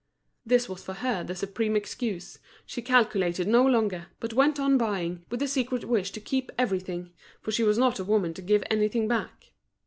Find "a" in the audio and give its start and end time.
7.99-8.03